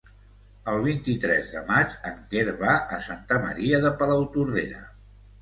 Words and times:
El 0.71 0.77
vint-i-tres 0.85 1.51
de 1.55 1.61
maig 1.67 1.93
en 2.13 2.23
Quer 2.33 2.47
va 2.63 2.73
a 2.97 2.99
Santa 3.09 3.39
Maria 3.45 3.83
de 3.87 3.93
Palautordera. 4.03 4.83